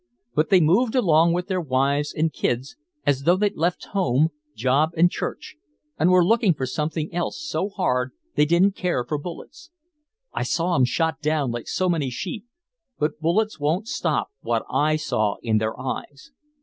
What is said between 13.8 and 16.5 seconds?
stop what I saw in their eyes.